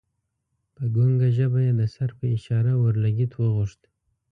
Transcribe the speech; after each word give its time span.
په 0.75 0.83
ګنګه 0.95 1.27
ژبه 1.37 1.59
یې 1.65 1.73
د 1.79 1.81
سر 1.93 2.09
په 2.17 2.25
اشاره 2.35 2.71
اورلګیت 2.81 3.31
وغوښت. 3.35 3.81